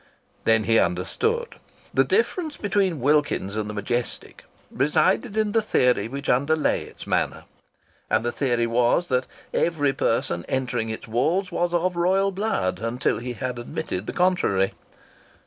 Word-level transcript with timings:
Then 0.45 0.63
he 0.63 0.79
understood. 0.79 1.57
The 1.93 2.03
difference 2.03 2.57
between 2.57 3.01
Wilkins's 3.01 3.55
and 3.55 3.69
the 3.69 3.73
Majestic 3.75 4.45
resided 4.71 5.37
in 5.37 5.51
the 5.51 5.61
theory 5.61 6.07
which 6.07 6.27
underlay 6.27 6.85
its 6.85 7.05
manner. 7.05 7.43
And 8.09 8.25
the 8.25 8.31
theory 8.31 8.65
was 8.65 9.09
that 9.09 9.27
every 9.53 9.93
person 9.93 10.43
entering 10.49 10.89
its 10.89 11.07
walls 11.07 11.51
was 11.51 11.71
of 11.71 11.95
royal 11.95 12.31
blood 12.31 12.79
until 12.79 13.19
he 13.19 13.33
had 13.33 13.59
admitted 13.59 14.07
the 14.07 14.13
contrary. 14.13 14.71